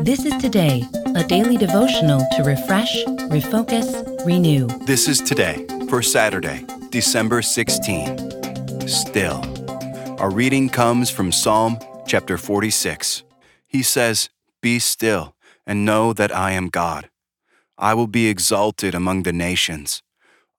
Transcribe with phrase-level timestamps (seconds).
[0.00, 0.82] This is Today,
[1.14, 4.66] a daily devotional to refresh, refocus, renew.
[4.86, 8.88] This is today for Saturday, December 16.
[8.88, 9.42] Still.
[10.18, 13.22] Our reading comes from Psalm chapter 46.
[13.66, 14.30] He says,
[14.60, 15.36] Be still
[15.66, 17.08] and know that I am God.
[17.78, 20.02] I will be exalted among the nations.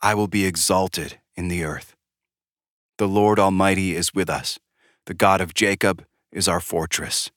[0.00, 1.96] I will be exalted in the earth.
[2.98, 4.58] The Lord Almighty is with us.
[5.06, 7.30] The God of Jacob is our fortress.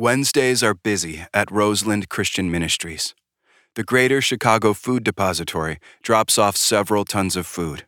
[0.00, 3.14] Wednesdays are busy at Roseland Christian Ministries.
[3.74, 7.84] The Greater Chicago Food Depository drops off several tons of food.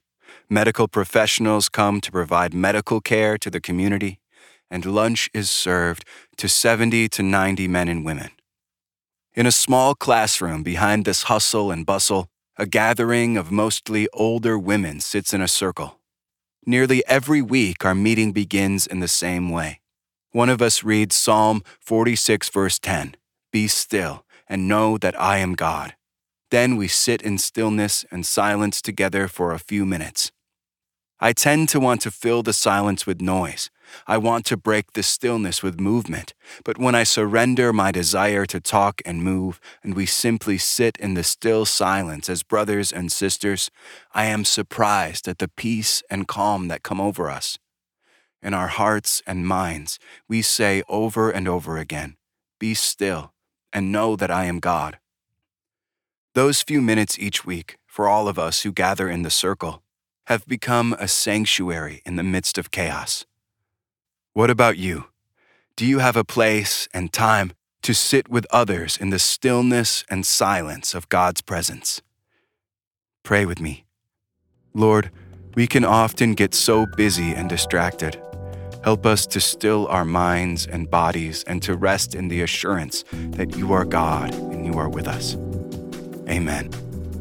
[0.50, 4.20] Medical professionals come to provide medical care to the community,
[4.70, 6.04] and lunch is served
[6.36, 8.28] to 70 to 90 men and women.
[9.32, 15.00] In a small classroom behind this hustle and bustle, a gathering of mostly older women
[15.00, 15.98] sits in a circle.
[16.66, 19.78] Nearly every week, our meeting begins in the same way.
[20.32, 23.16] One of us reads Psalm 46, verse 10
[23.52, 25.94] Be still and know that I am God.
[26.50, 30.32] Then we sit in stillness and silence together for a few minutes.
[31.20, 33.68] I tend to want to fill the silence with noise.
[34.06, 36.32] I want to break the stillness with movement.
[36.64, 41.12] But when I surrender my desire to talk and move, and we simply sit in
[41.12, 43.70] the still silence as brothers and sisters,
[44.14, 47.58] I am surprised at the peace and calm that come over us
[48.42, 49.98] in our hearts and minds,
[50.28, 52.16] we say over and over again,
[52.58, 53.32] Be still
[53.72, 54.98] and know that I am God.
[56.34, 59.82] Those few minutes each week, for all of us who gather in the circle,
[60.26, 63.26] have become a sanctuary in the midst of chaos.
[64.32, 65.06] What about you?
[65.76, 67.52] Do you have a place and time
[67.82, 72.00] to sit with others in the stillness and silence of God's presence?
[73.22, 73.84] Pray with me.
[74.74, 75.10] Lord,
[75.54, 78.20] we can often get so busy and distracted.
[78.84, 83.56] Help us to still our minds and bodies and to rest in the assurance that
[83.56, 85.36] you are God and you are with us.
[86.28, 86.70] Amen.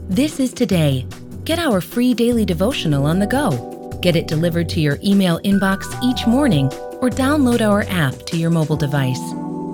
[0.09, 1.06] This is Today.
[1.44, 3.90] Get our free daily devotional on the go.
[4.02, 6.68] Get it delivered to your email inbox each morning
[7.02, 9.22] or download our app to your mobile device.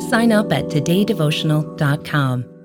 [0.09, 2.56] Sign up at todaydevotional.com.